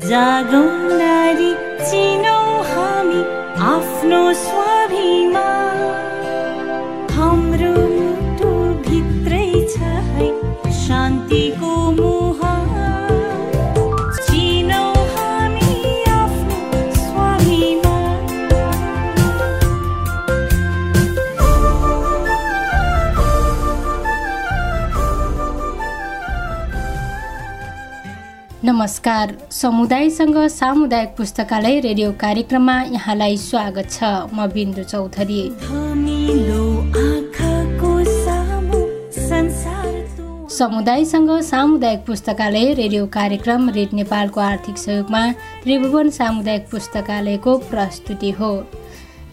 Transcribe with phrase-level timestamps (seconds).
[0.00, 1.52] जागौँ नारी
[1.84, 3.20] चिनौ हामी
[3.72, 5.61] आफ्नो स्वाभिमान।
[28.82, 34.02] नमस्कार। समुदायसँग सामुदायिक पुस्तकालय रेडियो कार्यक्रममा यहाँलाई स्वागत छ।
[34.34, 35.42] म बिन्दु चौधरी।
[40.50, 45.22] समुदायसँग सामुदायिक पुस्तकालय रेडियो कार्यक्रम रेड नेपालको आर्थिक सहयोगमा
[45.62, 48.52] त्रिभुवन सामुदायिक पुस्तकालयको प्रस्तुति हो।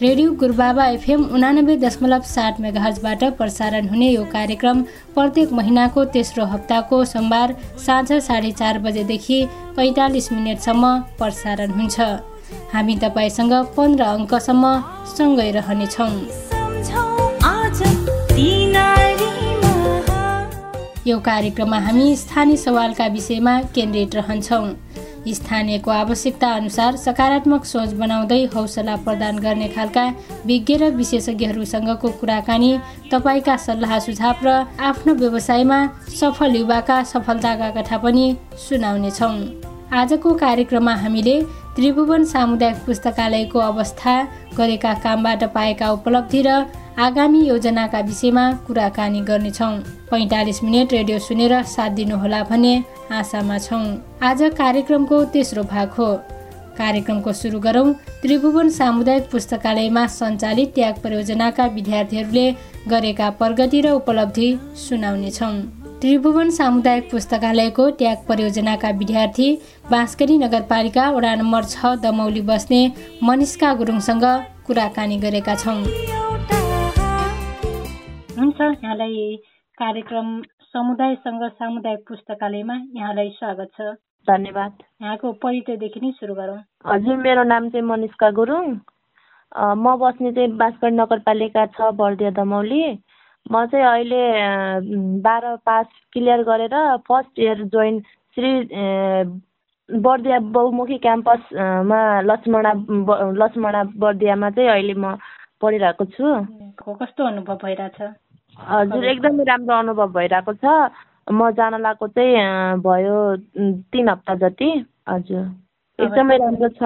[0.02, 4.80] रेडियो गुरुबाबा एफएम उनानब्बे दशमलव सात मेगाहजबाट प्रसारण हुने यो कार्यक्रम
[5.14, 7.54] प्रत्येक महिनाको तेस्रो हप्ताको सोमबार
[7.86, 9.38] साँझ साढे चार बजेदेखि
[9.76, 12.00] पैँतालिस मिनटसम्म प्रसारण हुन्छ।
[12.72, 14.72] हामी तपाईँसँग पन्ध्र अङ्कसम्म
[15.12, 16.08] सँगै रहनेछौँ।
[21.06, 24.66] यो कार्यक्रममा हामी स्थानीय सवालका विषयमा केन्द्रित रहन्छौँ।
[25.28, 30.04] स्थानीयको आवश्यकता अनुसार सकारात्मक सोच बनाउँदै हौसला प्रदान गर्ने खालका
[30.46, 32.70] विज्ञ र विशेषज्ञहरूसँगको कुराकानी
[33.12, 34.48] तपाईँका सल्लाह सुझाव र
[34.90, 35.78] आफ्नो व्यवसायमा
[36.20, 38.24] सफल युवाका सफलताका कथा पनि
[38.68, 39.36] सुनाउनेछौँ।
[39.92, 41.36] आजको कार्यक्रममा हामीले
[41.80, 44.12] त्रिभुवन सामुदायिक पुस्तकालयको अवस्था
[44.56, 46.50] गरेका कामबाट पाएका उपलब्धि र
[47.00, 49.72] आगामी योजनाका विषयमा कुराकानी गर्नेछौँ।
[50.10, 52.74] पैँतालिस मिनट रेडियो सुनेर साथ दिनुहोला भन्ने
[53.10, 53.80] आशामा छौँ।
[54.20, 56.12] आज कार्यक्रमको तेस्रो भाग हो।
[56.76, 57.92] कार्यक्रमको सुरु गरौँ।
[58.22, 62.46] त्रिभुवन सामुदायिक पुस्तकालयमा सञ्चालित त्याग परियोजनाका विद्यार्थीहरूले
[62.88, 64.48] गरेका प्रगति र उपलब्धि
[64.84, 65.54] सुनाउनेछौँ।
[66.02, 69.48] त्रिभुवन सामुदायिक पुस्तकालयको त्याग परियोजनाका विद्यार्थी
[69.90, 72.80] बाँसकरी नगरपालिका वडा नम्बर छ दमौली बस्ने
[73.24, 74.24] मनिष्का गुरुङसँग
[74.66, 75.76] कुराकानी गरेका छौँ।
[78.38, 79.36] हुन्छ यहाँलाई
[79.78, 80.42] कार्यक्रम
[80.72, 83.92] समुदायसँग सामुदायिक पुस्तकालयमा यहाँलाई स्वागत छ।
[84.28, 84.72] धन्यवाद।
[85.02, 88.64] यहाँको परिचयदेखि नै सुरु गरौँ। हजुर मेरो नाम चाहिँ मनिष्का गुरुङ।
[89.56, 92.82] अ, म बस्ने चाहिँ बाँसगढ नगरपालिका छ बर्दिया दमौली।
[93.52, 94.22] म चाहिँ अहिले
[95.20, 98.00] बाह्र पास क्लियर गरेर first year join
[98.34, 98.50] Shri
[99.88, 102.72] Bardiya Bahumukhi campus a, मा लक्ष्मणा
[103.44, 105.16] लक्ष्मणा बर्दियामा चाहिँ अहिले म
[105.62, 106.24] पढिरहेको छु।
[106.84, 107.98] को- कस्तो अनुभव भइरहेछ?
[108.58, 110.64] हजुर एकदमै राम्रो अनुभव भइरहेको छ।
[111.32, 113.36] म जान लगाएको चाहिँ भयो
[113.92, 114.70] तिन हप्ता जति।
[115.08, 115.44] हजुर।
[116.04, 116.82] एकदमै राम्रो छ।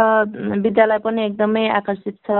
[0.65, 2.31] विद्यालय पनि एकदमै आकर्षित छ।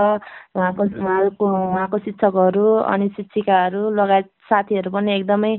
[0.55, 5.53] उहाँको उहाँको उहाँको शिक्षकहरू अनि शिक्षिकाहरू लगायत साथीहरू पनि एकदमै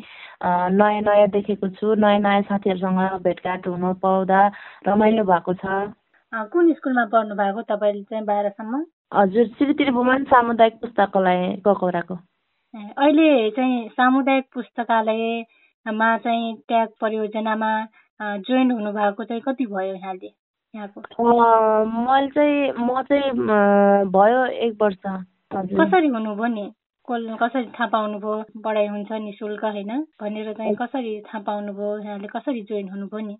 [0.72, 4.40] नयाँ नयाँ देखेको छु। नयाँ नयाँ साथीहरूसँग भेटघाट हुनु पाउँदा
[4.88, 5.64] रमाइलो भएको छ।
[6.52, 8.84] कुन स्कुलमा पढ्नु भएको तपाईँले चाहिँ बाह्रसम्म?
[9.14, 11.42] हजुर श्री त्रिभुवन सामुदायिक पुस्तकालय
[12.74, 17.70] ए, अहिले चाहिँ सामुदायिक पुस्तकालयमा चाहिँ ट्याग परियोजनामा
[18.20, 20.28] जोइन हुनुभएको चाहिँ कति भयो यहाँले?
[20.76, 21.00] यहाँको?
[22.06, 23.30] मैले चाहिँ म चाहिँ
[24.16, 24.96] भयो एक वर्ष।
[25.54, 26.66] कसरी हुनुभयो नि?
[27.08, 29.90] कसरी थाहा पाउनुभयो पढाइ हुन्छ नि शुल्क होइन?
[30.20, 33.36] भनेर चाहिँ कसरी थाहा पाउनुभयो यहाँले कसरी जोइन हुनुभयो नि?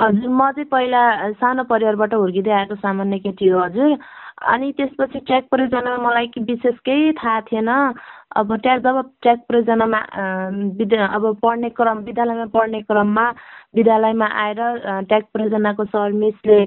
[0.00, 1.02] हजुर म चाहिँ पहिला
[1.42, 3.96] सानो परिवारबाट हुर्किँदै आएको सामान्य केटी हो हजुर।
[4.52, 7.68] अनि त्यसपछि ट्र्याक परियोजनामा मलाई कि विशेष केही थाहा थिएन।
[8.38, 10.00] अब ट्याग जब ट्र्याक परियोजनामा
[10.78, 13.26] विद्या अब पढ्ने क्रम विद्यालयमा पढ्ने क्रममा
[13.76, 14.60] विद्यालयमा आएर
[15.08, 16.60] ट्याग परियोजनाको सर मिसले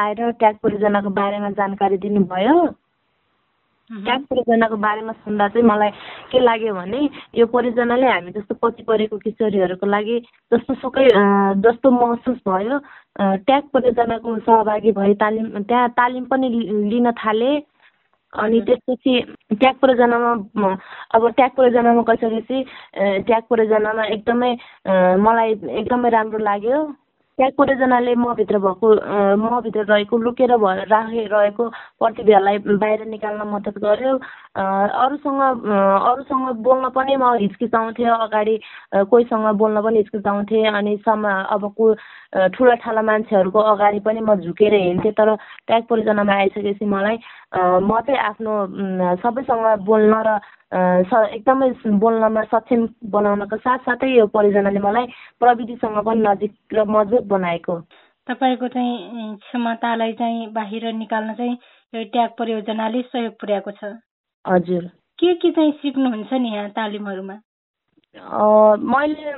[0.00, 2.56] आएर ट्याग परियोजनाको बारेमा जानकारी दिनुभयो।
[3.92, 5.90] ट्याग परियोजनाको बारेमा सुन्दा चाहिँ मलाई
[6.32, 7.00] के लाग्यो भने
[7.36, 10.16] यो परियोजनाले हामी जस्तो पछि परेको किशोरीहरूको लागि
[10.52, 11.08] जस्तो सुकै
[11.60, 12.78] जस्तो महसुस भयो
[13.20, 16.48] ट्याग परियोजनाको सहभागी भए तालिम त्यहाँ तालिम पनि
[16.88, 17.60] लिन थालेँ।
[18.32, 19.12] अनि त्यसपछि
[19.60, 20.72] ट्याग परियोजनामा
[21.14, 22.64] अब ट्याग परियोजनामा गइसकेपछि
[23.28, 24.52] ट्याग परियोजनामा एकदमै
[25.20, 26.80] मलाई एकदमै राम्रो लाग्यो।
[27.38, 28.88] ट्याग परियोजनाले मभित्र भएको
[29.40, 31.68] मभित्र रहेको लुकेर भएर राखिरहेको
[32.00, 38.56] प्रतिभालाई बाहिर निकाल्न मद्दत गर्यो। अँ, अरूसँग अरूसँग बोल्न पनि म हिचकिचाउँथेँ अगाडि
[39.08, 41.24] कोहीसँग बोल्न पनि हिचकिचाउँथेँ अनि सम
[41.56, 41.94] अब को
[42.52, 45.34] ठुला ठाला मान्छेहरूको अगाडि पनि म झुकेर हिँड्थेँ। तर
[45.66, 47.16] ट्याग परियोजनामा आइसकेपछि मलाई
[47.80, 48.52] म चाहिँ आफ्नो
[49.24, 50.38] सबैसँग बोल्न र
[50.72, 51.68] एकदमै
[52.02, 55.06] बोल्नमा सक्षम बनाउनको साथसाथै यो परियोजनाले मलाई
[55.40, 57.74] प्रविधिसँग पनि नजिक र मजबुत बनाएको।
[58.26, 61.56] तपाईँको चाहिँ क्षमतालाई चाहिँ बाहिर निकाल्न चाहिँ
[61.94, 63.92] यो ट्याग परियोजनाले सहयोग पुर्याएको छ।
[64.44, 64.84] हजुर।
[65.18, 67.34] के के चाहिँ सिक्नुहुन्छ नि यहाँ तालिमहरूमा?
[68.16, 69.32] मैले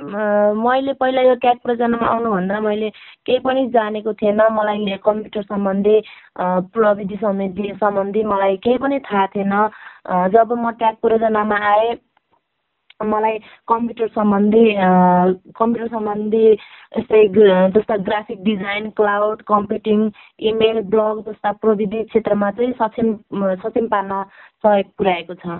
[0.59, 2.89] मैले पहिला यो ट्याग प्रयोजनमा आउनुभन्दा मैले
[3.25, 5.95] केही पनि जानेको थिएन। मलाई कम्प्युटर सम्बन्धी
[6.75, 9.53] प्रविधि सम्बन्धी सम्बन्धी मलाई केही पनि थाहा थिएन।
[10.35, 11.95] जब म ट्याग प्रयोजनामा आएँ
[13.03, 13.37] मलाई
[13.67, 14.63] कम्प्युटर सम्बन्धी
[15.55, 17.23] कम्प्युटर सम्बन्धी यस्तै
[17.75, 20.09] जस्ता graphic design cloud computing
[20.51, 23.15] email blog जस्ता प्रविधि क्षेत्रमा चाहिँ सक्षम
[23.63, 24.23] सक्षम पार्न
[24.63, 25.59] सहयोग पुर्याएको छ।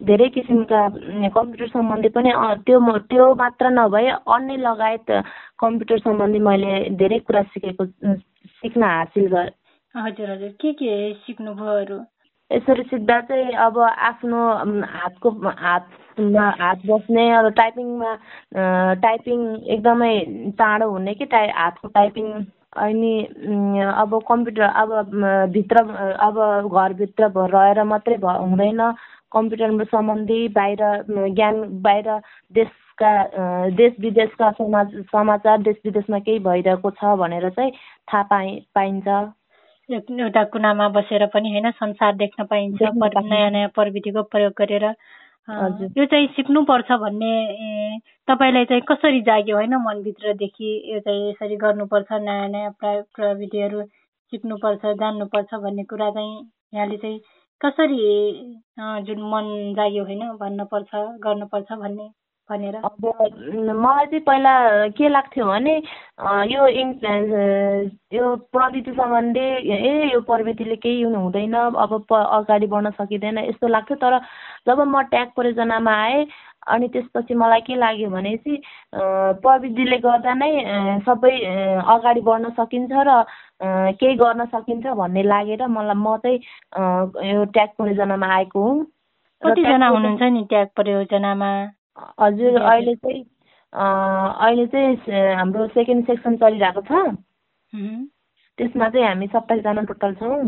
[0.00, 0.80] धेरै किसिमका
[1.34, 2.30] कम्प्युटर सम्बन्धी पनि
[2.66, 5.10] त्यो म त्यो मात्र नभए अन्य लगायत
[5.60, 9.52] कम्प्युटर सम्बन्धी मैले धेरै कुरा सिकेको सिक्न हासिल गरेँ
[9.94, 10.92] हजुर हजुर। के के
[11.26, 11.98] सिक्नुभयोहरू
[12.50, 13.78] यसरी सिक्दा चाहिँ अब
[14.10, 14.38] आफ्नो
[14.94, 18.14] हातको हातमा हात बस्ने अब टाइपिङमा
[19.04, 19.38] टाइपिङ
[19.76, 20.14] एकदमै
[20.58, 22.32] चाँडो हुने कि टाइ हातको टाइपिङ
[22.86, 23.14] अनि
[23.92, 24.90] अब कम्प्युटर अब
[25.52, 25.84] भित्र
[26.26, 26.36] अब
[26.72, 28.82] घरभित्र रहेर मात्रै भ हुँदैन।
[29.32, 30.78] कम्प्युटर सम्बन्धी बाहिर
[31.34, 32.10] ज्ञान बाहिर
[32.52, 33.12] देशका
[33.70, 37.72] देश विदेशका समाज समाचार देश विदेशमा केही भइरहेको छ भनेर चाहिँ
[38.08, 39.08] थाहा पाइ पाइन्छ
[39.88, 44.84] एउटा कुनामा बसेर पनि होइन संसार देख्न पाइन्छ। नयाँ नयाँ प्रविधिको प्रयोग गरेर।
[45.98, 47.32] यो चाहिँ सिक्नुपर्छ भन्ने
[48.28, 53.82] तपाईँलाई चाहिँ कसरी जाग्यो होइन मनभित्रदेखि यो चाहिँ यसरी गर्नुपर्छ नयाँ नयाँ प्र प्रविधिहरू
[54.32, 56.34] सिक्नुपर्छ जान्नुपर्छ भन्ने कुरा चाहिँ
[56.74, 57.20] यहाँले चाहिँ
[57.60, 57.98] कसरी
[59.06, 59.46] जुन मन
[59.76, 62.08] जाग्यो होइन भन्नुपर्छ गर्नुपर्छ भन्ने
[62.50, 62.76] भनेर?
[62.76, 64.52] अब मलाई चाहिँ पहिला
[64.98, 65.74] के लाग्थ्यो भने
[66.52, 66.66] यो
[68.16, 73.96] यो प्रविधि सम्बन्धी ए यो प्रविधिले केही हुनु हुँदैन अब अगाडि बढ्न सकिँदैन यस्तो लाग्थ्यो।
[74.02, 74.18] तर
[74.68, 76.24] जब म ट्याग परियोजनामा आएँ
[76.66, 80.50] अनि त्यसपछि मलाई के लाग्यो भनेपछि अँ, प्रविधिले गर्दा नै
[81.06, 81.32] सबै
[81.94, 83.22] अगाडि बढ्न सकिन्छ र
[84.00, 86.38] केही गर्न सकिन्छ भन्ने लागेर मलाई म चाहिँ
[87.32, 88.84] यो ट्याग परियोजनामा आएको हुँ।
[89.42, 91.50] कतिजना हुनुहुन्छ नि ट्याग परियोजनामा?
[92.20, 93.24] हजुर। अहिले चाहिँ
[93.72, 97.16] अहिले चाहिँ हाम्रो सेकेन्ड सेक्सन चलिरहेको छ।
[98.58, 100.40] त्यसमा चाहिँ हामी सत्ताइसजना टोटल छौँ।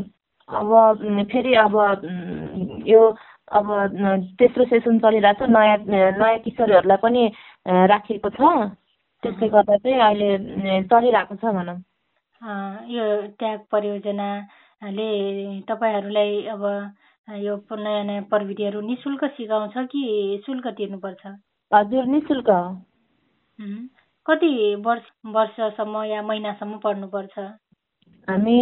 [0.48, 0.70] अब
[1.32, 1.74] फेरि अब
[2.86, 3.00] यो
[3.52, 3.66] अब
[4.38, 5.76] तेस्रो सेसन चलिरहेको छ नयाँ
[6.18, 7.22] नयाँ किशोरीहरूलाई पनि
[7.88, 8.40] राखिएको छ।
[9.22, 11.78] त्यसले गर्दा चाहिँ अहिले चलिरहेको छ भनौँ।
[12.90, 13.04] यो
[13.38, 15.08] ट्याग परियोजनाले
[15.68, 16.62] तपाईँहरूलाई अब
[17.28, 20.02] यो नयाँ नयाँ प्रविधिहरू नि शुल्क सिकाउँछ कि
[20.46, 21.22] शुल्क तिर्नुपर्छ?
[21.72, 22.62] हजुर नि शुल्क हो।
[24.26, 24.52] कति
[24.86, 27.38] वर्ष वर्षसम्म या महिनासम्म पढ्नुपर्छ
[28.28, 28.58] हामी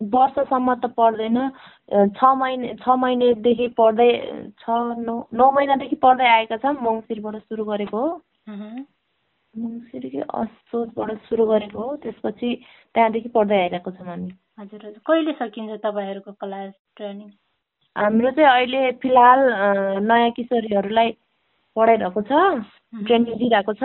[0.00, 4.08] वर्षसम्म त पढ्दैन अ, छ महिने छ महिनेदेखि पढ्दै
[4.60, 8.10] छ नौ नौ महिनादेखि पढ्दै आएका छौँ मङ्सिरबाट सुरु गरेको हो।
[8.48, 8.84] उम्,
[9.54, 12.54] मङ्सिर कि असोजबाट सुरु गरेको हो। त्यसपछि
[12.94, 17.28] त्यहाँदेखि पढ्दै आइरहेको छौँ हामी। हजुर हजुर। कहिले सकिन्छ तपाईँहरूको क्लास ट्रेनिङ?
[17.96, 19.40] हाम्रो चाहिँ अहिले फिलहाल
[20.04, 21.10] नयाँ किशोरीहरूलाई
[21.76, 22.32] पढाइरहेको छ
[23.06, 23.84] ट्रेनिङ दिइरहेको छ।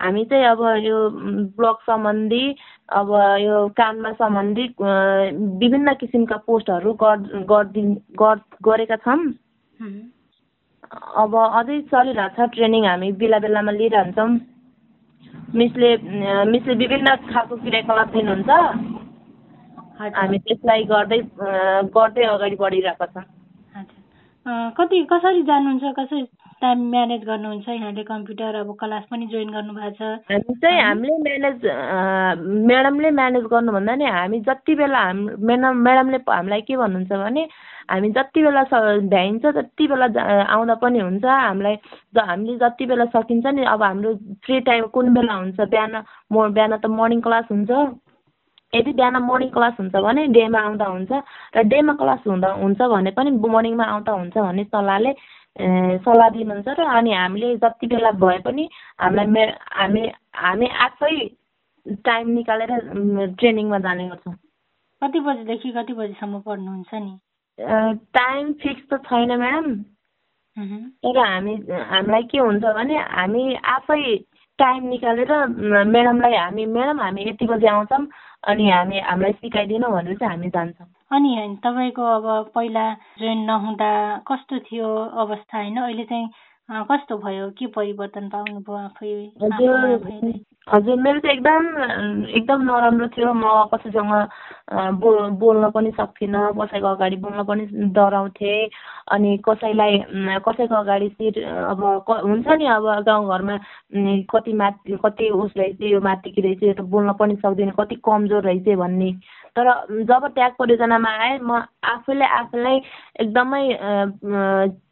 [0.00, 0.98] हामी चाहिँ अब यो
[1.58, 2.44] ब्लग सम्बन्धी
[2.98, 3.08] अब
[3.40, 4.64] यो काममा सम्बन्धी
[5.62, 9.20] विभिन्न किसिमका पोस्टहरू गर् गरिदिन् गर् गरेका छौँ।
[11.22, 14.30] अब अझै चलिरहेको छ ट्रेनिङ हामी बेला बेलामा लिइरहन्छौँ।
[15.54, 15.90] मिसले
[16.52, 18.50] मिसले विभिन्न खालको क्रियाकलाप दिनुहुन्छ।
[19.98, 21.20] हामी त्यसलाई गर्दै
[21.96, 23.16] गर्दै अगाडि बढिरहेको छ।
[24.78, 26.22] कति कसरी जानुहुन्छ कसरी
[26.62, 31.58] टाइम म्यानेज गर्नुहुन्छ यहाँले कम्प्युटर अब क्लास पनि जोइन गर्नुभएको छ। हामी चाहिँ हामीले म्यानेज
[32.68, 35.18] म्याडमले म्यानेज गर्नुभन्दा नि हामी जति बेला हाम
[35.48, 37.42] म्याडम म्याडमले हामीलाई के भन्नुहुन्छ भने
[37.90, 38.74] हामी जति बेला स
[39.14, 40.06] भ्याइन्छ जति बेला
[40.56, 41.76] आउँदा पनि हुन्छ हामीलाई
[42.18, 45.96] हामीले जति बेला सकिन्छ नि अब हाम्रो फ्री टाइम कुन बेला हुन्छ बिहान
[46.32, 47.70] म बिहान त मर्निङ क्लास हुन्छ।
[48.72, 51.12] यदि बिहान मर्निङ क्लास हुन्छ भने डेमा आउँदा हुन्छ
[51.56, 55.12] र डेमा क्लास हुँदा हुन्छ भने पनि मर्निङमा आउँदा हुन्छ भन्ने सल्लाहले
[55.58, 58.68] ए, सल्लाह दिनुहुन्छ र अनि हामीले जति बेला भए पनि
[59.00, 59.44] हामीलाई मे
[59.78, 60.02] हामी
[60.44, 61.14] हामी आफै
[62.06, 62.70] टाइम निकालेर
[63.38, 64.34] ट्रेनिङमा जाने गर्छौँ।
[65.02, 67.12] कति बजीदेखि कति बजीसम्म पढ्नुहुन्छ नि?
[68.18, 69.66] टाइम फिक्स त छैन म्याडम
[71.04, 71.54] तर हामी
[71.90, 73.42] हामीलाई के हुन्छ भने हामी
[73.74, 74.02] आफै
[74.58, 75.32] टाइम निकालेर
[75.94, 78.06] म्याडमलाई हामी म्याडम हामी यति बजी आउँछौँ
[78.52, 83.90] अनि हामी हामीलाई सिकाइदिनु भनेर चाहिँ हामी जान्छौँ। अनि तपाईँको अब पहिला जोइन नहुँदा
[84.28, 84.88] कस्तो थियो
[85.24, 85.56] अवस्था?
[85.56, 86.28] होइन अहिले चाहिँ
[86.68, 87.48] कस्तो भयो?
[87.58, 89.12] के परिवर्तन पाउनुभयो आफै?
[90.68, 91.64] हजुर। मेरो चाहिँ एकदम
[92.28, 94.12] एकदम नराम्रो थियो। म कसैसँग
[95.00, 95.08] बो
[95.40, 97.64] बोल्न पनि सक्थिनँ कसैको अगाडि बोल्न पनि
[97.96, 98.68] डराउँथेँ।
[99.16, 99.98] अनि कसैलाई
[100.44, 101.38] कसैको अगाडि सिट
[101.72, 103.56] अब हुन्छ नि अब गाउँघरमा
[104.28, 108.44] कति माथि कति उस रहेछ यो माथिकी रहेछ यो त बोल्न पनि सक्दैन कति कमजोर
[108.44, 109.10] रहेछ भन्ने।
[109.58, 109.68] तर
[110.06, 112.76] जब ट्याग परियोजनामा आएँ म आफूले आफूलाई
[113.22, 113.62] एकदमै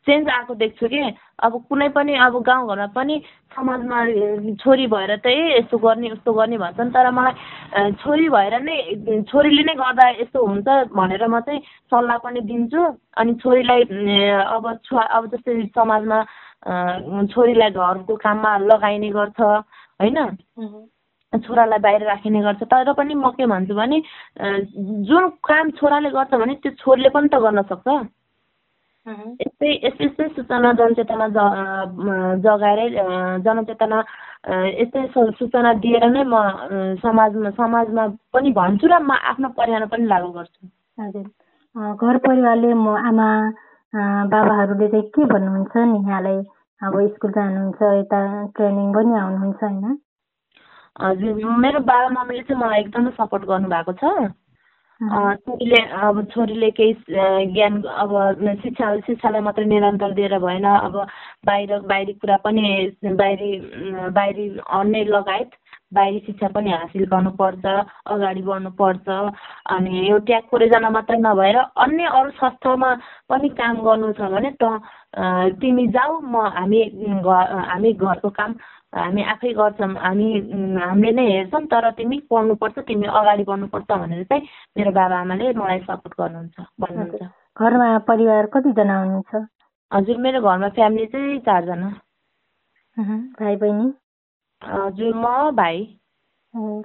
[0.06, 1.02] चेन्ज आएको देख्छु कि।
[1.44, 3.14] अब कुनै पनि अब गाउँघरमा पनि
[3.54, 3.99] समाजमा
[4.62, 8.76] छोरी भएर चाहिँ यस्तो गर्ने उस्तो गर्ने भन्छन् तर मलाई छोरी भएर नै
[9.30, 11.61] छोरीले नै गर्दा यस्तो हुन्छ भनेर म चाहिँ
[11.92, 12.82] सल्लाह पनि दिन्छु।
[13.18, 13.82] अनि छोरीलाई
[14.56, 16.18] अब छुवा अब जस्तै समाजमा
[17.35, 20.18] छोरीलाई घरको काममा लगाइने गर्छ होइन?
[21.33, 23.99] छोरालाई बाहिर राखिने गर्छ। तर पनि म के भन्छु भने
[25.09, 27.88] जुन काम छोराले गर्छ भने त्यो छोरीले पनि त गर्न सक्छ।
[29.06, 31.26] यस्तै यस्तै यस्तै सूचना जनचेतना
[32.47, 32.88] जगाएरै
[33.47, 33.99] जनचेतना
[34.80, 35.02] यस्तै
[35.38, 36.35] सूचना दिएर नै म
[37.02, 40.62] समाजमा समाजमा पनि भन्छु र म आफ्नो परिवारमा पनि लागु गर्छु।
[41.02, 41.26] हजुर।
[41.76, 43.28] घर परिवारले म आमा
[44.33, 46.40] बाबाहरूले चाहिँ के भन्नुहुन्छ नि यहाँलाई?
[46.80, 48.21] अब स्कुल जानुहुन्छ यता
[48.56, 49.97] ट्रेनिङ पनि आउनुहुन्छ होइन?
[51.03, 54.33] हजुर मेरो बाबा मम्मीले चाहिँ मलाई एकदमै सपोर्ट गर्नुभएको छ।
[55.45, 56.93] छोरीले अब छोरीले केही
[57.53, 58.12] ज्ञान अब
[58.62, 60.95] शिक्षा शिक्षालाई मात्रै निरन्तर दिएर भएन अब
[61.47, 62.65] बाहिर बाहिरी कुरा पनि
[63.05, 63.50] बाहिरी
[64.17, 65.50] बाहिरी अन्य लगायत
[65.95, 67.65] बाहिरी शिक्षा पनि हासिल गर्नुपर्छ
[68.15, 69.09] अगाडि बढ्नुपर्छ
[69.76, 72.95] अनि यो ट्याग परियोजना मात्रै नभएर अन्य अरू संस्थामा
[73.29, 74.73] पनि काम गर्नु छ भने त
[75.61, 76.83] तिमी जाऊ म हामी
[77.21, 78.55] घर हामी घरको काम
[78.93, 80.26] हामी आफै गर्छौँ। हामी
[80.78, 84.43] हामीले नै हेर्छौँ तर तिमी पढ्नुपर्छ तिमी अगाडि बढ्नुपर्छ भनेर चाहिँ
[84.76, 87.23] मेरो बाबा आमाले मलाई सपोर्ट गर्नुहुन्छ भन्नुहुन्छ।
[87.59, 89.33] घरमा परिवार कतिजना हुनुहुन्छ?
[89.90, 91.88] हजुर मेरो घरमा फ्यामिली चाहिँ चारजना।
[93.40, 93.93] भाइ बहिनी
[94.62, 95.85] हजुर म भाइ।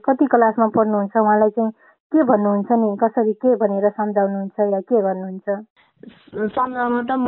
[0.06, 1.16] कति क्लासमा पढ्नुहुन्छ?
[1.18, 1.72] उहाँलाई चाहिँ
[2.12, 2.90] के भन्नुहुन्छ नि?
[3.04, 5.48] कसरी के भनेर सम्झाउनुहुन्छ या के गर्नुहुन्छ?
[6.56, 7.28] सम्झाउनु त म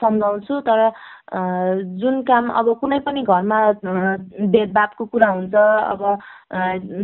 [0.00, 0.80] सम्झाउँछु तर
[2.00, 3.60] जुन काम अब कुनै पनि घरमा
[4.52, 6.02] भेदभावको कुरा हुन्छ अब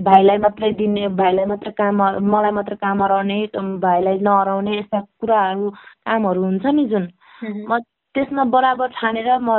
[0.05, 2.03] भाइलाई मात्रै दिने भाइलाई मात्रै काम
[2.35, 3.39] मलाई मात्रै काम हराउने
[3.87, 7.09] भाइलाई नहराउने यस्ता कुराहरू कामहरू हुन्छ नि जुन।
[7.43, 7.81] म
[8.15, 9.51] त्यसमा बराबर ठानेर म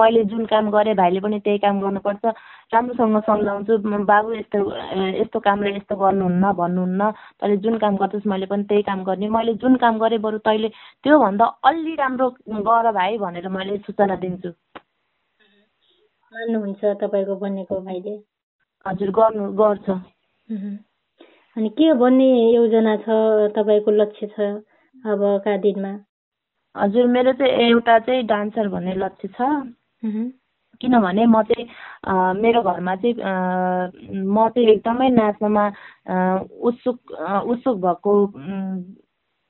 [0.00, 2.24] मैले जुन काम गरेँ भाइले पनि त्यही काम गर्नुपर्छ।
[2.74, 3.78] राम्रोसँग सम्झाउँछु
[4.10, 4.58] बाबु यस्तो
[5.22, 9.54] यस्तो कामले यस्तो गर्नुहुन्न भन्नुहुन्न। तैँले जुन काम गर्छस् मैले पनि त्यही काम गर्ने। मैले
[9.62, 10.68] जुन काम गरेँ बरु तैँले
[11.04, 12.28] त्योभन्दा अलि राम्रो
[12.68, 14.50] गर भाइ भनेर मैले सूचना दिन्छु।
[16.32, 18.14] मान्नुहुन्छ तपाईँको बनेको भाइले?
[18.86, 19.88] हजुर गर्नु गर्छ।
[21.56, 23.06] अनि के भन्ने योजना छ?
[23.56, 24.40] तपाईँको लक्ष्य छ
[25.06, 25.92] अबका दिनमा?
[26.76, 29.40] हजुर मेरो चाहिँ एउटा चाहिँ डान्सर भन्ने लक्ष्य छ।
[30.80, 31.66] किनभने म चाहिँ
[32.42, 33.14] मेरो घरमा चाहिँ
[34.24, 35.64] म चाहिँ एकदमै नाच्नमा
[36.68, 36.98] उत्सुक
[37.52, 38.12] उत्सुक भएको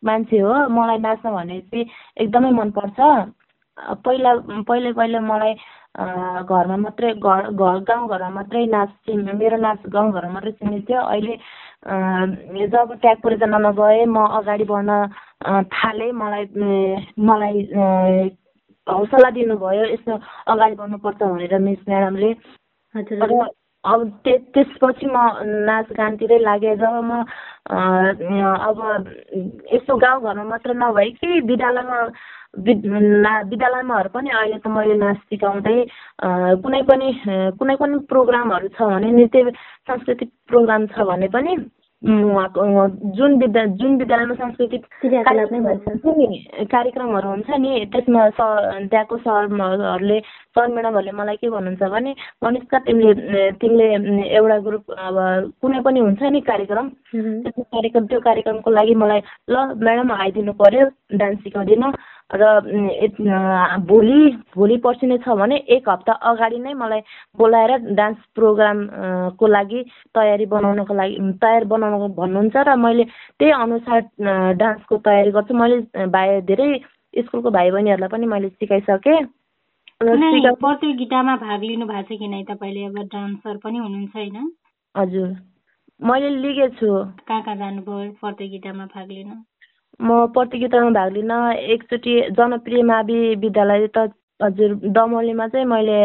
[0.02, 1.86] मान्छे हो। मलाई नाच्न भने चाहिँ
[2.20, 2.98] एकदमै मनपर्छ।
[4.04, 4.34] पहिला
[4.68, 5.54] पहिला पहिला मलाई
[6.44, 8.90] घरमा मात्रै घर घर गाउँघरमा मात्रै नाच
[9.40, 11.34] मेरो नाच गाउँघरमा मात्रै चिनिन्थ्यो थियो। अहिले
[11.82, 14.90] जब ट्याग परियोजनामा गएँ म अगाडि बढ्न
[15.66, 16.44] थालेँ मलाई
[17.18, 17.58] मलाई
[18.86, 20.14] हौसला दिनुभयो यस्तो
[20.46, 22.30] अगाडि बढ्नुपर्छ भनेर मिस म्याडमले।
[23.84, 25.16] अब त्यसपछि म
[25.66, 27.26] नाचगानतिरै लागेँ। जब म
[27.66, 28.78] अब
[29.74, 31.10] यस्तो गाउँघरमा मात्र नभए
[32.54, 35.76] विद्यालयमा विद्यालयमाहरू पनि अहिले त मैले नाच सिकाउँदै
[36.60, 37.12] कुनै पनि
[37.56, 39.50] कुनै पनि प्रोग्रामहरू छ भने नृत्य
[39.88, 41.56] सांस्कृतिक प्रोग्राम छ भने पनि
[42.02, 44.84] उहाँको जुन विद्या जुन विद्यालयमा सांस्कृतिक
[46.68, 50.18] कार्यक्रमहरू हुन्छ नि त्यसमा सर त्यहाँको सरहरूले
[50.52, 53.86] सर म्याडमहरूले मलाई के भन्नुहुन्छ भने मनिषका तिमीले तिमीले
[54.30, 55.16] एउटा ग्रुप अब
[55.62, 60.88] कुनै पनि हुन्छ नि कार्यक्रम त्यो कार्यक्रम त्यो कार्यक्रमको लागि मलाई ल म्याडम आइदिनु पऱ्यो
[61.16, 61.92] डान्स सिकाइदिनु
[62.32, 64.20] र भोलि
[64.54, 67.00] भोलि पर्सि नै छ भने एक हप्ता अगाडि नै मलाई
[67.38, 69.80] बोलाएर डान्स प्रोग्रामको लागि
[70.14, 73.04] तयारी बनाउनको लागि तयार बनाउनु भन्नुहुन्छ र मैले
[73.38, 74.00] त्यही अनुसार
[74.56, 76.68] डान्सको तयारी गर्छु। मैले भाइ धेरै
[77.20, 79.20] स्कुलको भाइ बहिनीहरूलाई पनि मैले सिकाइसकेँ।
[80.02, 82.84] प्रतियोगितामा भाग लिनु भएको छ कि नै तपाईँले?
[82.86, 84.50] अब डान्सर पनि हुनुहुन्छ होइन?
[84.94, 85.30] हजुर।
[86.00, 86.88] मैले लिगेको छु।
[87.28, 89.34] कहाँ कहाँ जानुभयो प्रतियोगितामा भाग लिनु?
[90.02, 91.32] म प्रतियोगितामा भाग लिन
[91.70, 94.08] एकचोटि जनप्रिय मावि विद्यालय त
[94.40, 95.98] हजुर दमौलीमा चाहिँ मैले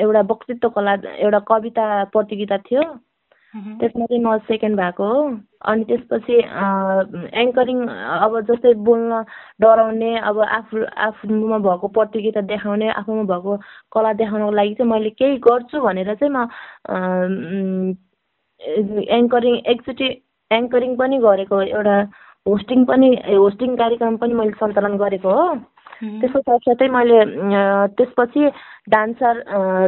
[0.00, 2.82] एउटा वक्तृत्व कला एउटा कविता प्रतियोगिता थियो।
[3.54, 5.22] त्यसमा चाहिँ म सेकेन्ड भएको हो।
[5.62, 6.36] अनि त्यसपछि
[7.42, 9.22] एङ्करिङ अब जस्तै बोल्न
[9.60, 13.56] डराउने अब आफू आफूमा भएको प्रतियोगिता देखाउने आफूमा भएको
[13.92, 16.46] कला देखाउनको लागि चाहिँ मैले केही गर्छु भनेर चाहिँ म
[19.18, 20.08] एङ्करिङ एकचोटि
[20.50, 21.96] एङ्करिङ पनि गरेको एउटा
[22.46, 25.46] होस्टिङ पनि होस्टिङ कार्यक्रम पनि मैले सञ्चालन गरेको हो।
[26.00, 27.18] त्यसको साथसाथै मैले
[27.96, 28.50] त्यसपछि
[28.88, 29.42] डान्सर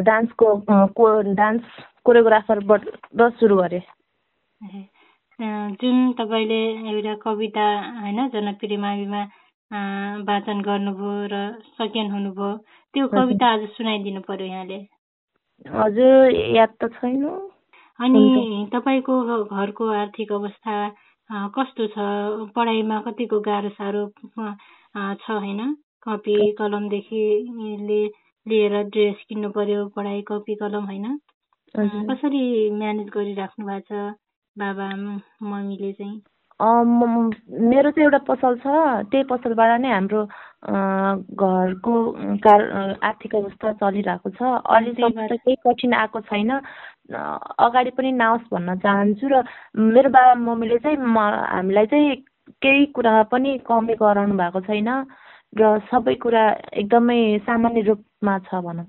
[0.04, 0.48] डान्सको
[0.96, 1.62] को डान्स
[2.04, 2.82] कोरियोग्राफरबाट
[3.38, 3.80] सुरु गरेँ।
[5.80, 7.66] जुन तपाईँले एउटा कविता
[8.00, 9.22] होइन जनप्रिय माविमा
[10.28, 11.36] वाचन गर्नुभयो र
[11.78, 12.50] सकियन हुनुभयो
[12.94, 14.78] त्यो कविता आज सुनाइदिनु पर्यो यहाँले।
[15.76, 17.24] हजुर याद त छैन।
[18.00, 18.22] अनि
[18.72, 20.74] तपाईँको घरको आर्थिक अवस्था
[21.32, 21.96] कस्तो छ?
[22.56, 25.74] पढाइमा कतिको गाह्रो साह्रो छ होइन?
[26.04, 27.22] कपी कलमदेखि
[28.46, 31.06] लिएर ड्रेस किन्नु पर्यो पढाइ कपी कलम होइन?
[32.10, 32.44] कसरी
[32.78, 34.14] म्यानेज गरिराख्नु भएको छ
[34.56, 36.20] बाबा मम्मीले चाहिँ?
[36.60, 38.66] मेरो चाहिँ एउटा पसल छ।
[39.10, 40.22] त्यही पसलबाट नै हाम्रो
[41.42, 41.94] घरको
[42.44, 42.60] कार
[43.08, 46.50] आर्थिक अवस्था चलिरहेको छ। अहिलेसम्म त केही कठिन आएको छैन।
[47.14, 49.42] अगाडि पनि नआओस् भन्न चाहन्छु र
[49.92, 52.16] मेरो बाबा मम्मीले चाहिँ म हामीलाई चाहिँ
[52.62, 54.90] केही कुरामा पनि कमी गराउनु भएको छैन
[55.60, 56.44] र सबै कुरा
[56.82, 58.86] एकदमै सामान्य रूपमा छ भनौँ।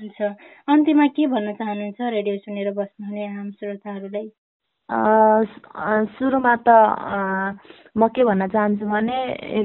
[0.00, 0.20] हुन्छ।
[0.68, 4.28] अन्त्यमा के भन्न चाहनुहुन्छ रेडियो सुनेर बस्नुहुने आम श्रोताहरूलाई?
[6.18, 6.68] सुरुमा त
[7.96, 9.18] म के भन्न चाहन्छु भने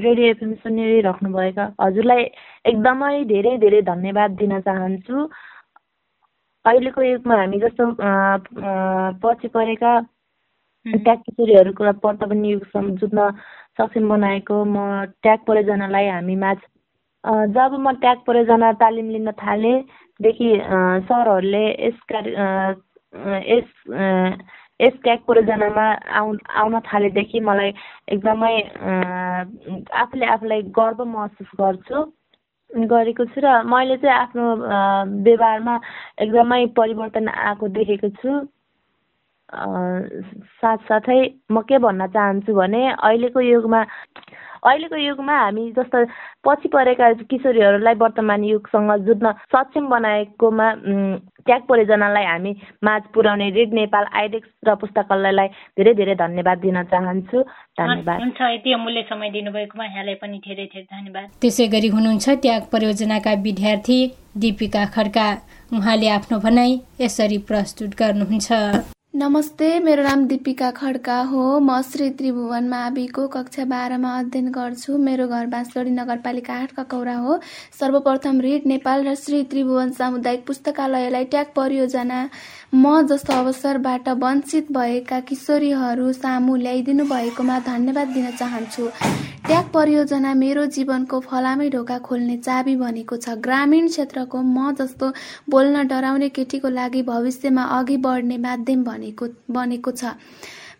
[0.04, 2.22] रेडियो एफएम सुनिरहनुभएका हजुरलाई
[2.70, 5.16] एकदमै धेरै धेरै धन्यवाद दिन चाहन्छु।
[6.66, 7.84] अहिलेको युगमा हामी जस्तो
[9.22, 9.90] पछि परेका
[10.86, 13.30] ट्याग किशोरीहरूको वर्तमान युगसँग जुत्न
[13.78, 16.56] सक्षम बनाएको म ट्याग परियोजनालाई हामी माझ
[17.54, 20.50] जब म ट्याग परियोजना तालिम लिन थालेदेखि
[21.08, 22.34] सरहरूले यस कार्य
[23.52, 23.70] यस
[24.80, 25.86] यस ट्याग परियोजनामा
[26.18, 27.72] आउ आउन थालेदेखि मलाई
[28.14, 28.54] एकदमै
[30.02, 32.04] आफूले आफूलाई गर्व महसुस गर्छु।
[32.76, 34.44] गरेको छु र मैले चाहिँ आफ्नो
[35.22, 35.74] व्यवहारमा
[36.20, 38.30] एकदमै परिवर्तन आएको देखेको छु।
[39.48, 41.18] साथसाथै
[41.50, 43.80] म के भन्न चाहन्छु भने अहिलेको युगमा
[44.66, 46.04] अहिलेको युगमा हामी जस्तो
[46.46, 50.66] पछि परेका किशोरीहरूलाई वर्तमान युगसँग जुझ्न सक्षम बनाएकोमा
[51.46, 52.52] ट्याग परियोजनालाई हामी
[52.84, 57.42] माझ पुर्याउने रिड नेपाल आइडेक्स र पुस्तकालयलाई धेरै धेरै धन्यवाद दिन चाहन्छु।
[57.78, 62.62] धन्यवाद। हुन्छ यति अमूल्य समय दिनुभएकोमा यहाँलाई पनि धेरै धेरै धन्यवाद। त्यसै गरी हुनुहुन्छ ट्याग
[62.72, 63.98] परियोजनाका विद्यार्थी
[64.42, 65.28] दिपिका खड्का।
[65.78, 72.68] उहाँले आफ्नो भनाइ यसरी प्रस्तुत गर्नुहुन्छ। नमस्ते मेरो नाम दिपिका खड्का हो। म श्री त्रिभुवन
[72.68, 77.38] माविको कक्षा बाह्रमा अध्ययन गर्छु। मेरो घर बाँसगढी नगरपालिका आठ ककौरा हो।
[77.80, 82.28] सर्वप्रथम रिड नेपाल र श्री त्रिभुवन सामुदायिक पुस्तकालयलाई ट्याग परियोजना।
[82.74, 88.90] म जस्तो अवसरबाट वञ्चित भएका किशोरीहरू सामु ल्याइदिनु भएकोमा धन्यवाद दिन चाहन्छु।
[89.46, 95.10] ट्याग परियोजना मेरो जीवनको फलामै ढोका खोल्ने चाबी बनेको छ। ग्रामीण क्षेत्रको म जस्तो
[95.50, 100.10] बोल्न डराउने केटीको लागि भविष्यमा अघि बढ्ने माध्यम बनेको बनेको छ।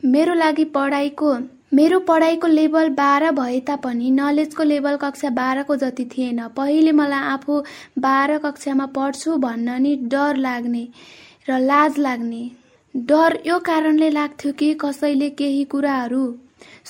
[0.04, 1.30] मेरो लागि पढाइको
[1.72, 7.60] मेरो पढाइको लेभल बाह्र भए तापनि नलेजको लेभल कक्षा बाह्रको जति थिएन। पहिले मलाई आफू
[7.98, 10.82] बाह्र कक्षामा पढ्छु भन्न नि डर लाग्ने
[11.50, 12.42] र लाज लाग्ने।
[12.94, 16.24] डर यो कारणले लाग्थ्यो कि कसैले केही कुराहरू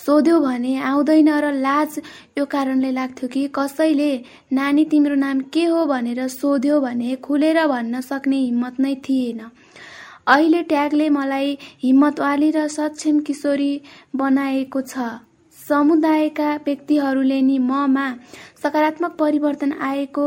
[0.06, 1.98] सोध्यो भने आउँदैन र लाज
[2.38, 4.10] यो कारणले लाग्थ्यो कि कसैले
[4.52, 5.84] नानी तिम्रो नाम के हो?
[5.86, 9.40] भनेर सोध्यो भने खुलेर भन्न सक्ने हिम्मत नै थिएन।
[10.26, 13.72] अहिले ट्यागले मलाई हिम्मतवाली र सक्षम किशोरी
[14.16, 14.94] बनाएको छ।
[15.56, 18.06] समुदायका व्यक्तिहरूले नि ममा
[18.62, 20.26] सकारात्मक परिवर्तन आएको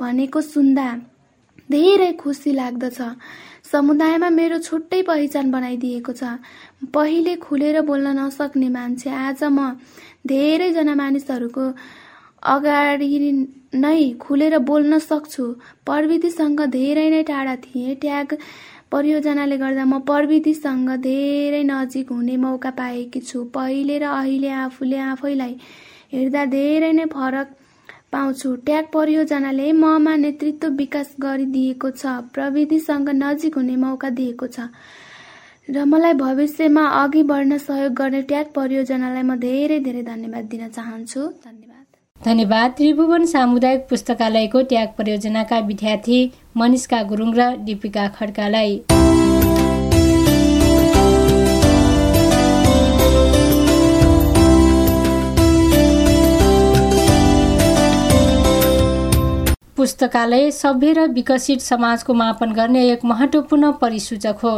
[0.00, 0.88] भनेको सुन्दा
[1.70, 3.00] धेरै खुसी लाग्दछ।
[3.72, 6.22] समुदायमा मेरो छुट्टै पहिचान बनाइदिएको छ।
[6.94, 9.76] पहिले खुलेर बोल्न नसक्ने मान्छे आज म
[10.26, 11.64] धेरैजना मानिसहरूको
[12.42, 13.08] अगाडि
[13.74, 15.44] नै खुलेर बोल्न सक्छु।
[15.86, 18.34] प्रविधिसँग धेरै नै टाढा थिएँ। ट्याग
[18.92, 25.54] परियोजनाले गर्दा म प्रविधिसँग धेरै नजिक हुने मौका पाएकी छु। पहिले र अहिले आफूले आफैलाई
[26.12, 27.48] हेर्दा धेरै नै फरक
[28.12, 34.60] पाउँछु। ट्याग परियोजनाले ममा नेतृत्व विकास गरिदिएको छ। प्रविधिसँग नजिक हुने मौका दिएको छ।
[35.68, 41.20] र मलाई भविष्यमा अघि बढ्न सहयोग गर्ने ट्याग परियोजनालाई म धेरै धेरै धन्यवाद दिन चाहन्छु।
[41.44, 41.86] धन्यवाद।
[42.20, 46.18] धन्यवाद। त्रिभुवन सामुदायिक पुस्तकालयको ट्याग परियोजनाका विद्यार्थी
[46.56, 48.72] मनिष्का गुरुङ र दिपिका खड्कालाई।
[59.78, 64.50] पुस्तकालय सभ्य र विकसित समाजको मापन गर्ने एक महत्त्वपूर्ण परिसूचक हो।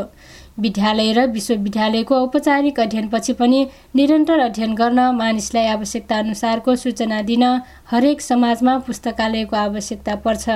[0.59, 7.45] विद्यालय र विश्वविद्यालयको औपचारिक अध्ययनपछि पनि निरन्तर अध्ययन गर्न मानिसलाई आवश्यकता अनुसारको सूचना दिन
[7.91, 10.49] हरेक समाजमा पुस्तकालयको आवश्यकता पर्छ।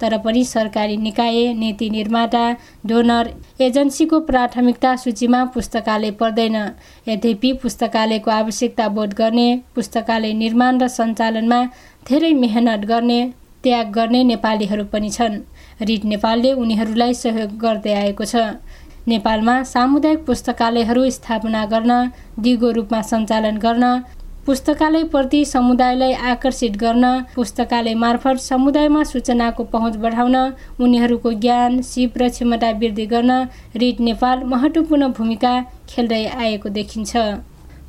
[0.00, 2.44] तर पनि सरकारी निकाय नीति निर्माता
[2.86, 6.56] डोनर एजेन्सीको प्राथमिकता सूचीमा पुस्तकालय पर्दैन।
[7.08, 11.64] यद्यपि पुस्तकालयको आवश्यकता बोध गर्ने पुस्तकालय निर्माण र सञ्चालनमा
[12.08, 13.20] धेरै मेहनत गर्ने
[13.62, 15.40] त्याग गर्ने नेपालीहरू पनि छन्।
[15.80, 18.36] रिड नेपालले उनीहरूलाई सहयोग गर्दै आएको छ।
[19.08, 21.92] नेपालमा सामुदायिक पुस्तकालयहरू स्थापना गर्न
[22.38, 23.86] दिगो रूपमा सञ्चालन गर्न
[24.46, 30.36] पुस्तकालयप्रति समुदायलाई आकर्षित गर्न पुस्तकालय मार्फत समुदायमा सूचनाको पहुँच बढाउन
[30.80, 33.32] उनीहरूको ज्ञान सिप र क्षमता वृद्धि गर्न
[33.76, 35.54] रिड नेपाल महत्त्वपूर्ण भूमिका
[35.88, 37.16] खेल्दै आएको देखिन्छ।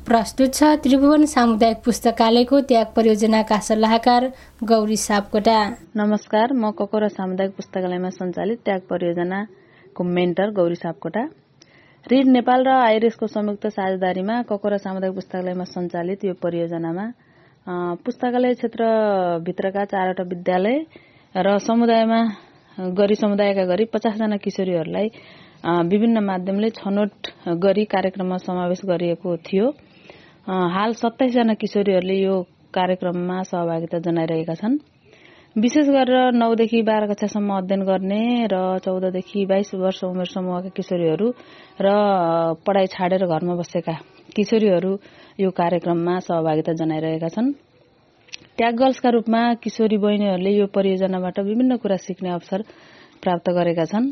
[0.06, 4.24] प्रस्तुत छ त्रिभुवन सामुदायिक पुस्तकालयको त्याग परियोजनाका सल्लाहकार
[4.70, 5.58] गौरी सापकोटा।
[5.96, 11.22] नमस्कार म ककोरा सामुदायिक पुस्तकालयमा सञ्चालित त्याग परियोजनाको मेन्टर गौरी सापकोटा।
[12.06, 17.06] रिड नेपाल र आइरिसको संयुक्त साझेदारीमा ककोरा सामुदायिक पुस्तकालयमा सञ्चालित यो परियोजनामा
[18.02, 20.76] पुस्तकालय क्षेत्रभित्रका चारवटा विद्यालय
[21.34, 22.20] र समुदायमा
[22.98, 25.08] गरी समुदायका गरी पचासजना किशोरीहरूलाई
[25.86, 29.70] विभिन्न माध्यमले छनौट गरी कार्यक्रममा समावेश गरिएको थियो।
[30.46, 32.34] हाल सत्ताइसजना किशोरीहरूले यो
[32.74, 34.74] कार्यक्रममा सहभागिता जनाइरहेका छन्।
[35.54, 41.28] विशेष गरेर नौदेखि बाह्र कक्षासम्म अध्ययन गर्ने र चौधदेखि बाइस वर्ष उमेर समूहका किशोरीहरू
[41.78, 41.88] र
[42.66, 43.94] पढाइ छाडेर घरमा बसेका
[44.34, 44.92] किशोरीहरू
[45.40, 47.52] यो कार्यक्रममा सहभागिता जनाइरहेका छन्।
[48.58, 52.66] ट्याग गर्ल्सका रूपमा किशोरी बहिनीहरूले यो परियोजनाबाट विभिन्न कुरा सिक्ने अवसर
[53.22, 54.10] प्राप्त गरेका छन्।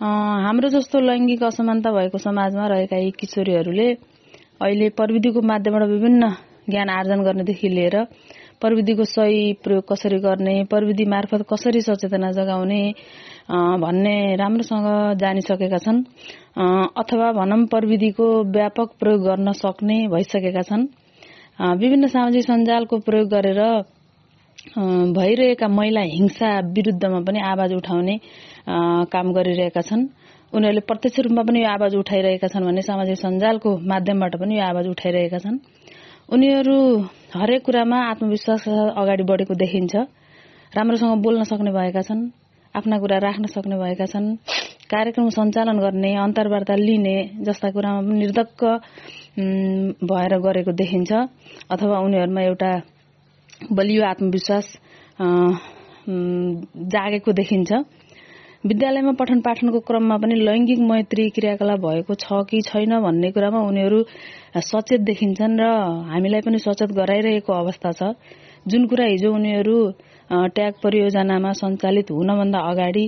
[0.00, 3.88] हाम्रो जस्तो लैङ्गिक असमानता भएको समाजमा रहेका यी किशोरीहरूले
[4.62, 6.28] अहिले प्रविधिको माध्यमबाट विभिन्न
[6.70, 7.96] ज्ञान आर्जन गर्नेदेखि लिएर
[8.62, 12.82] प्रविधिको सही प्रयोग कसरी गर्ने प्रविधि मार्फत कसरी सचेतना जगाउने
[13.84, 14.86] भन्ने राम्रोसँग
[15.20, 15.98] जानिसकेका छन्।
[17.02, 20.86] अथवा भनौँ प्रविधिको व्यापक प्रयोग गर्न सक्ने भइसकेका छन्।
[21.82, 23.60] विभिन्न सामाजिक सञ्जालको प्रयोग गरेर
[25.18, 28.18] भइरहेका महिला हिंसा विरुद्धमा पनि आवाज उठाउने
[29.12, 30.06] काम गरिरहेका छन्।
[30.52, 34.86] उनीहरूले प्रत्यक्ष रूपमा पनि यो आवाज उठाइरहेका छन् भने सामाजिक सञ्जालको माध्यमबाट पनि यो आवाज
[34.92, 35.56] उठाइरहेका छन्।
[36.28, 36.76] उनीहरू
[37.34, 38.64] हरेक कुरामा आत्मविश्वास
[39.00, 39.94] अगाडि बढेको देखिन्छ।
[40.76, 42.22] राम्रोसँग बोल्न सक्ने भएका छन्
[42.74, 44.28] आफ्ना कुरा राख्न सक्ने भएका छन्
[44.92, 47.16] कार्यक्रम सञ्चालन गर्ने अन्तर्वार्ता लिने
[47.48, 48.60] जस्ता कुरामा पनि निर्धक्क
[50.04, 51.12] भएर गरेको देखिन्छ।
[51.72, 52.72] अथवा उनीहरूमा एउटा
[53.72, 54.66] बलियो आत्मविश्वास
[56.92, 57.70] जागेको देखिन्छ।
[58.64, 63.98] विद्यालयमा पठन पाठनको क्रममा पनि लैङ्गिक मैत्री क्रियाकलाप भएको छ कि छैन भन्ने कुरामा उनीहरू
[64.62, 65.66] सचेत देखिन्छन् र
[66.10, 68.14] हामीलाई पनि सचेत गराइरहेको अवस्था छ।
[68.70, 69.74] जुन कुरा हिजो उनीहरू
[70.54, 73.04] ट्याग परियोजनामा सञ्चालित हुनभन्दा अगाडि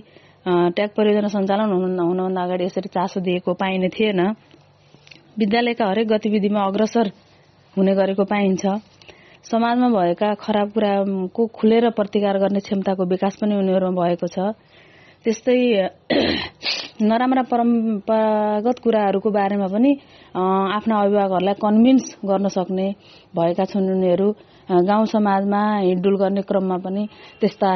[0.75, 4.21] ट्याग परियोजना सञ्चालन हुनभन्दा अगाडि यसरी चासो दिएको पाइने थिएन।
[5.38, 7.14] विद्यालयका हरेक गतिविधिमा अग्रसर
[7.75, 8.62] हुने गरेको पाइन्छ।
[9.47, 14.59] समाजमा भएका खराब कुराको खुलेर प्रतिकार गर्ने क्षमताको विकास पनि उनीहरूमा भएको छ।
[15.25, 15.59] त्यस्तै
[17.09, 19.91] नराम्रा परम्परागत कुराहरूको बारेमा पनि
[20.77, 22.87] आफ्ना अभिभावकहरूलाई कन्भिन्स गर्न सक्ने
[23.37, 24.29] भएका छन् उनीहरू।
[24.89, 27.03] गाउँ समाजमा हिँडडुल गर्ने क्रममा पनि
[27.41, 27.71] त्यस्ता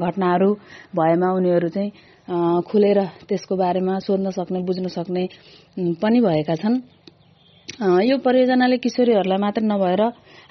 [0.00, 0.50] घटनाहरू
[0.96, 1.90] भएमा उनीहरू चाहिँ
[2.68, 5.24] खुलेर त्यसको बारेमा सोध्न सक्ने बुझ्न सक्ने
[6.02, 6.76] पनि भएका छन्।
[8.08, 10.02] यो परियोजनाले किशोरीहरूलाई मात्र नभएर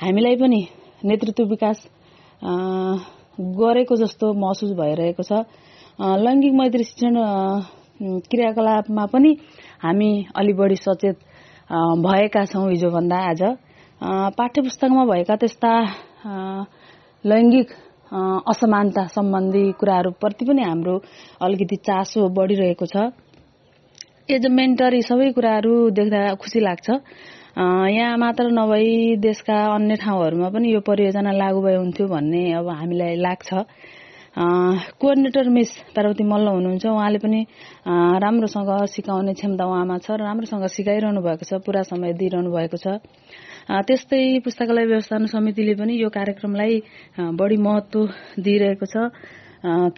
[0.04, 0.62] हामीलाई पनि
[1.06, 1.78] नेतृत्व विकास
[3.58, 5.44] गरेको जस्तो महसुस भइरहेको छ।
[6.00, 7.16] लैङ्गिक मैत्री शिक्षण
[8.32, 9.36] क्रियाकलापमा पनि
[9.84, 11.18] हामी अलि बढी सचेत
[12.06, 13.42] भएका छौँ हिजोभन्दा आज।
[14.38, 15.72] पाठ्य पुस्तकमा भएका त्यस्ता
[17.24, 17.70] लैङ्गिक
[18.52, 20.96] असमानता सम्बन्धी कुराहरूप्रति पनि हाम्रो
[21.44, 23.12] अलिकति चासो बढिरहेको छ।
[24.32, 26.90] एज अ सबै कुराहरू देख्दा खुसी लाग्छ।
[27.92, 33.16] यहाँ मात्र नभई देशका अन्य ठाउँहरूमा पनि यो परियोजना लागू भए हुन्थ्यो भन्ने अब हामीलाई
[33.28, 33.50] लाग्छ।
[34.32, 37.40] कोअर्डिनेटर मिस पार्वती मल्ल हुनुहुन्छ। उहाँले पनि
[38.24, 43.04] राम्रोसँग सिकाउने क्षमता उहाँमा छ र राम्रोसँग सिकाइरहनु भएको छ पुरा समय दिइरहनु भएको छ।
[43.68, 46.74] त्यस्तै पुस्तकालय व्यवस्थापन समितिले पनि यो कार्यक्रमलाई
[47.36, 48.00] बढी महत्व
[48.40, 49.12] दिइरहेको छ।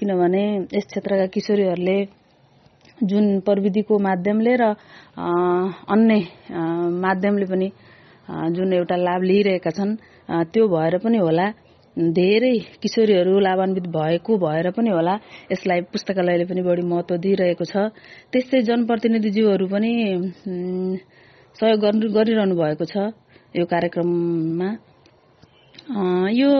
[0.01, 0.43] किनभने
[0.73, 1.97] यस क्षेत्रका किशोरीहरूले
[3.05, 4.63] जुन प्रविधिको माध्यमले र
[5.13, 6.19] अन्य
[7.05, 7.67] माध्यमले पनि
[8.55, 9.95] जुन एउटा लाभ लिइरहेका छन्
[10.51, 11.47] त्यो भएर पनि होला।
[11.93, 15.13] धेरै किशोरीहरू लाभान्वित भएको भएर पनि होला
[15.51, 17.93] यसलाई पुस्तकालयले पनि बढी महत्व दिइरहेको छ।
[18.33, 19.91] त्यस्तै जनप्रतिनिधिज्यूहरू पनि
[21.55, 21.85] सहयोग
[22.17, 23.13] गरिरहनु भएको छ
[23.53, 24.69] यो कार्यक्रममा।
[26.33, 26.51] यो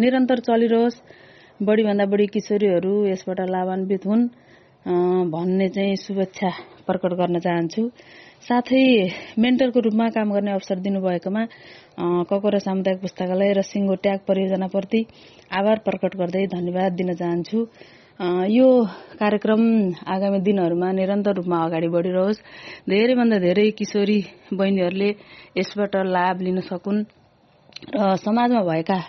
[0.00, 0.98] निरन्तर चलिरहोस्
[1.60, 4.24] बढीभन्दा बढी किशोरीहरू यसबाट लाभान्वित हुन्
[5.28, 6.50] भन्ने चाहिँ शुभेच्छा
[6.88, 7.82] प्रकट गर्न चाहन्छु।
[8.40, 8.84] साथै
[9.38, 11.42] मेन्टरको रूपमा काम गर्ने अवसर दिनुभएकोमा
[12.28, 15.00] ककोरा सामुदायिक पुस्तकालय र सिङ्गो ट्याग परियोजनाप्रति
[15.58, 17.58] आभार प्रकट गर्दै धन्यवाद दिन चाहन्छु।
[18.56, 18.68] यो
[19.20, 19.62] कार्यक्रम
[20.14, 22.42] आगामी दिनहरूमा निरन्तर रूपमा अगाडि बढिरहोस्।
[22.88, 24.18] धेरैभन्दा धेरै किशोरी
[24.56, 25.10] बहिनीहरूले
[25.60, 27.00] यसबाट लाभ लिन सकुन्
[27.96, 29.00] र समाजमा भएका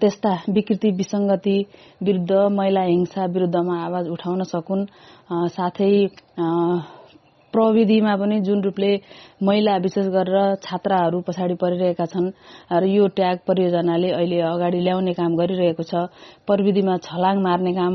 [0.00, 1.56] त्यस्ता विकृति विसङ्गति
[2.04, 4.84] विरुद्ध महिला हिंसा विरुद्धमा आवाज उठाउन सकुन्।
[5.56, 5.92] साथै
[7.54, 8.90] प्रविधिमा पनि जुन रूपले
[9.42, 12.28] महिला विशेष गरेर छात्राहरू पछाडि परिरहेका छन्
[12.72, 15.92] र यो ट्याग परियोजनाले अहिले अगाडि ल्याउने काम गरिरहेको छ
[16.46, 17.94] प्रविधिमा छलाङ मार्ने काम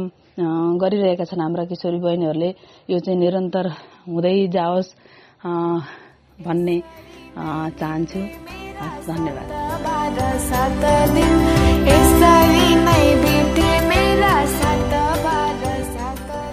[0.79, 2.49] गरिरहेका छन् हाम्रा किशोरी बहिनीहरूले
[2.89, 3.65] यो चाहिँ निरन्तर
[4.07, 4.89] हुँदै जाओस्
[6.47, 6.77] भन्ने
[7.79, 8.19] चाहन्छु।
[9.07, 9.47] धन्यवाद।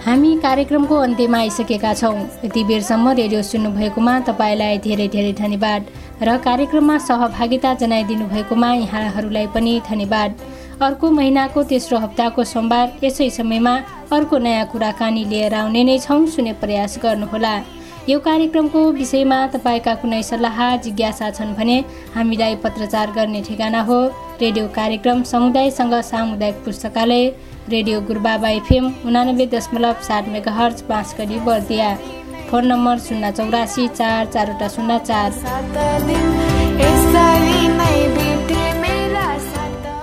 [0.07, 5.89] हामी कार्यक्रमको अन्त्यमा आइसकेका छौँ। यति बेरसम्म रेडियो सुन्नुभएकोमा तपाईँलाई धेरै धेरै धन्यवाद
[6.23, 10.29] र कार्यक्रममा सहभागिता जनाइदिनु भएकोमा यहाँहरूलाई पनि धन्यवाद।
[10.79, 13.73] अर्को महिनाको तेस्रो हप्ताको सोमबार यसै समयमा
[14.15, 17.55] अर्को नयाँ कुराकानी लिएर आउने नै छौँ सुने प्रयास गर्नुहोला।
[18.07, 21.77] यो कार्यक्रमको विषयमा तपाईँका कुनै सल्लाह जिज्ञासा छन् भने
[22.15, 23.99] हामीलाई पत्रचार गर्ने ठेगाना हो।
[24.41, 27.25] रेडियो कार्यक्रम समुदायसँग सामुदायिक पुस्तकालय
[27.69, 31.87] रेडियो गुरुबाबा एफएम उनानब्बे दशमलव सात megahertz Banskadi Bardiya.
[32.49, 35.31] Phone number शून्य चौरासी चार चारवटा शून्य चार।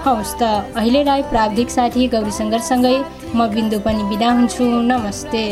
[0.05, 0.43] हवस् त
[0.75, 2.97] अहिलेलाई प्राविधिक साथी गौरी सङ्गरसँगै
[3.37, 5.45] म बिन्दु पनि बिदा हुन्छु। नमस्ते।